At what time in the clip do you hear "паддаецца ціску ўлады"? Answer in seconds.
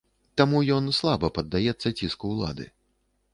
1.37-2.69